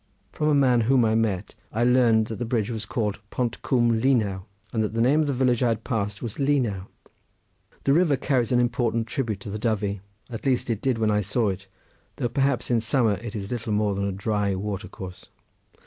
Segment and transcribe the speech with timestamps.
[0.31, 4.01] From a man whom I met I learned that the bridge was called Pont Coomb
[4.01, 6.87] Linau, and that the name of the village I had passed was Linau.
[7.83, 11.49] The river carries an important tribute to the Dyfi—at least it did when I saw
[11.49, 11.67] it,
[12.15, 15.27] though perhaps in summer it is little more than a dry water course.